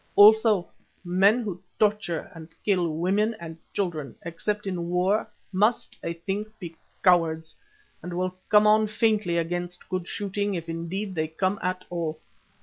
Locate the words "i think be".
6.03-6.75